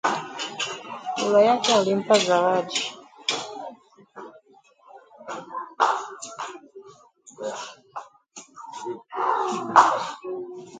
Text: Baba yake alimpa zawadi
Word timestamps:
Baba 1.15 1.41
yake 1.41 1.73
alimpa 1.75 2.15
zawadi 2.25 2.83